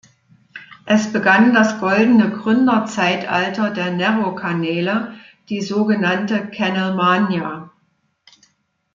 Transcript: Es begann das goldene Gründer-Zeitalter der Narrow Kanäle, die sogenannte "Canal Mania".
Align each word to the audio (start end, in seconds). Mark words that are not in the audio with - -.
Es 0.87 1.13
begann 1.13 1.53
das 1.53 1.79
goldene 1.79 2.31
Gründer-Zeitalter 2.31 3.69
der 3.69 3.91
Narrow 3.93 4.33
Kanäle, 4.35 5.13
die 5.49 5.61
sogenannte 5.61 6.47
"Canal 6.47 6.95
Mania". 6.95 7.71